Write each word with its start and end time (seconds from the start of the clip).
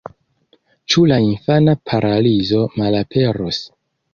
Ĉu 0.93 1.03
la 1.11 1.19
infana 1.25 1.75
paralizo 1.91 2.65
malaperos? 2.81 3.65